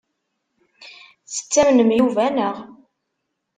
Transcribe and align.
Tettamnem 1.33 1.89
Yuba, 1.97 2.25
naɣ? 2.29 2.55